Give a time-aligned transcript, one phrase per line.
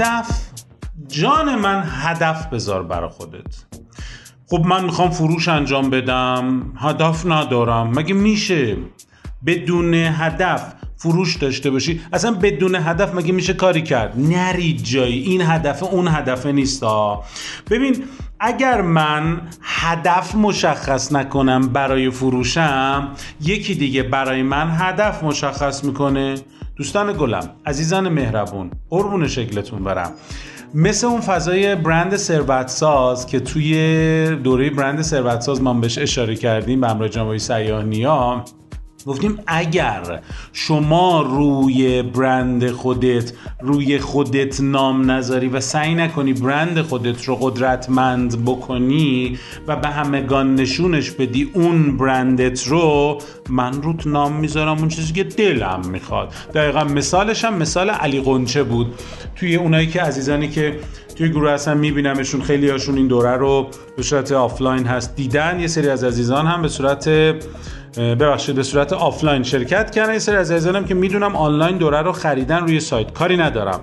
[0.00, 0.50] هدف
[1.08, 3.64] جان من هدف بذار برا خودت.
[4.50, 7.90] خب من می‌خوام فروش انجام بدم هدف ندارم.
[7.90, 8.76] مگه میشه
[9.46, 15.22] بدون هدف فروش داشته باشی؟ اصلا بدون هدف مگه میشه کاری کرد؟ نرید جایی.
[15.22, 16.84] این هدف اون هدف نیست
[17.70, 18.04] ببین
[18.40, 23.08] اگر من هدف مشخص نکنم برای فروشم
[23.40, 26.34] یکی دیگه برای من هدف مشخص می‌کنه.
[26.80, 30.12] دوستان گلم عزیزان مهربون قربون شکلتون برم.
[30.74, 36.34] مثل اون فضای برند ثروت ساز که توی دوره برند ثروت ساز ما بهش اشاره
[36.36, 38.44] کردیم به همراه جناب سیاهنیا
[39.06, 40.20] گفتیم اگر
[40.52, 48.44] شما روی برند خودت روی خودت نام نذاری و سعی نکنی برند خودت رو قدرتمند
[48.44, 53.18] بکنی و به همگان نشونش بدی اون برندت رو
[53.48, 56.32] من روت نام می‌ذارم اون چیزی که دلم می‌خواد.
[56.54, 58.94] دقیقا مثالش هم مثال علی قنچه بود.
[59.36, 60.78] توی اونایی که عزیزانی که
[61.16, 65.60] توی گروه هستن میبینمشون خیلی هاشون این دوره رو به صورت آفلاین هست دیدن.
[65.60, 67.34] یه سری از عزیزان هم به صورت
[67.96, 70.12] ببخشید به صورت آفلاین شرکت کردن.
[70.12, 73.12] یه سری از عزیزانم که می‌دونم آنلاین دوره رو خریدن روی سایت.
[73.12, 73.80] کاری ندارم.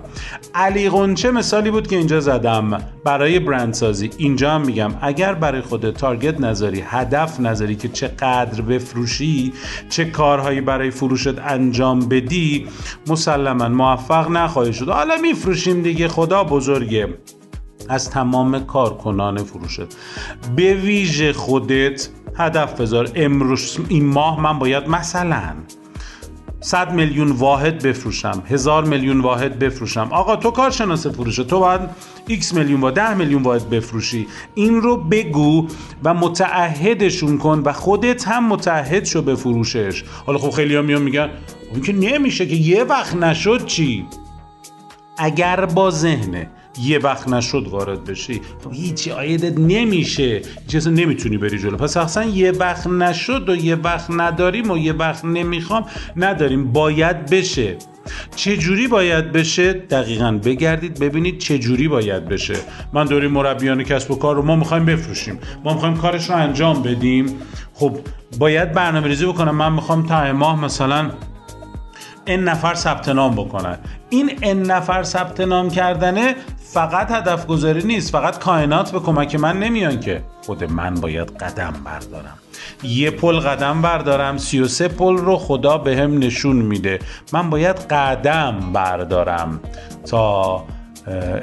[0.54, 2.82] علی قنچه مثالی بود که اینجا زدم.
[3.04, 4.10] برای برندسازی.
[4.18, 4.94] اینجا هم میگم.
[5.00, 9.52] اگر برای خودت target نذاری هدف نذاری که چقدر بفروشی
[9.88, 12.66] چه کارهایی برای فروشت انجام بدی
[13.06, 14.88] مسلما موفق نخواهی شد.
[14.88, 16.08] حالا میفروشیم دیگه.
[16.08, 17.08] خدا بزرگه.
[17.88, 19.86] از تمام کارکنان فروشت.
[20.56, 25.54] به ویژه خودت هدف بذار امروز این ماه من باید مثلا
[26.60, 30.08] 100 میلیون واحد بفروشم هزار میلیون واحد بفروشم.
[30.12, 31.80] آقا تو کارشناس فروشه تو باید
[32.28, 34.26] x میلیون و 10 میلیون واحد بفروشی.
[34.54, 35.68] این رو بگو
[36.04, 40.04] و متعهدشون کن و خودت هم متعهد شو به فروشش.
[40.26, 41.30] حالا خب خیلی ها میان میگن
[41.72, 44.06] اون که نمیشه که یه وقت نشد چی؟
[45.18, 46.50] اگر با ذهنه.
[46.82, 48.40] یه وقت نشد وارد بشی.
[48.62, 50.42] تو هیچی آیدت نمیشه.
[50.72, 51.76] هیچ نمی‌تونی بری جلو.
[51.76, 55.86] پس اصلا یه وقت نشد و یه وقت نداریم و یه وقت نمی‌خوام
[56.16, 56.72] نداریم.
[56.72, 57.76] باید بشه.
[58.36, 62.54] چه جوری باید بشه؟ دقیقا بگردید ببینید چه جوری باید بشه.
[62.92, 65.38] من دوری مربیان کسب و کار رو ما می‌خوایم بفروشیم.
[65.64, 67.26] ما می‌خوایم کارش رو انجام بدیم.
[67.74, 67.98] خب
[68.38, 69.54] باید برنامه ریزی بکنم.
[69.54, 71.10] من می‌خوام تا ماه مثلا
[72.26, 73.78] این نفر ثبت نام بکنن
[74.10, 76.34] این ان نفر ثبت نام کردنه
[76.72, 80.22] فقط هدف گذاری نیست فقط کائنات به کمک من نمیان که.
[80.46, 82.38] خود من باید قدم بردارم.
[82.82, 86.98] یه پل قدم بردارم 33 پل رو خدا به هم نشون میده.
[87.32, 89.60] من باید قدم بردارم
[90.10, 90.64] تا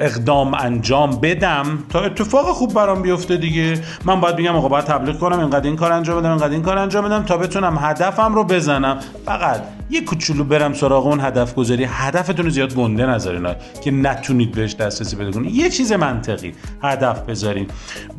[0.00, 1.78] اقدام انجام بدم.
[1.88, 3.80] تا اتفاق خوب برام بیفته دیگه.
[4.04, 6.78] من باید بگم آقا باید تبلیغ کنم اینقدر این کار انجام بدم اینقدر این کار
[6.78, 8.98] انجام بدم تا بتونم هدفم رو بزنم.
[9.26, 13.48] فقط یه کوچولو برم سراغ اون هدف گذاری هدفتون رو زیاد گنده نذارین
[13.84, 15.54] که نتونید بهش دسترسی پیدا کنید.
[15.54, 16.52] یه چیز منطقی
[16.82, 17.66] هدف بذارین.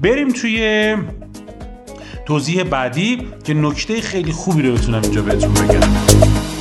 [0.01, 0.95] بریم توی
[2.25, 6.56] توضیح بعدی که نکته خیلی خوبی رو بتونم اینجا بهتون بگم.